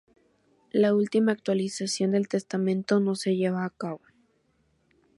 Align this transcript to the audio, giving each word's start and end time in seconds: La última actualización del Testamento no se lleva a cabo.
La 0.71 0.95
última 0.95 1.31
actualización 1.31 2.09
del 2.09 2.27
Testamento 2.27 2.99
no 2.99 3.13
se 3.13 3.35
lleva 3.35 3.65
a 3.65 3.69
cabo. 3.69 4.01